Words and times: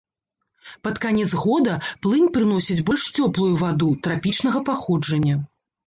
Пад 0.87 0.95
канец 1.03 1.27
года, 1.43 1.75
плынь 2.07 2.33
прыносіць 2.39 2.81
больш 2.91 3.07
цёплую 3.15 3.53
ваду, 3.63 3.95
трапічнага 4.09 4.59
паходжання. 4.73 5.35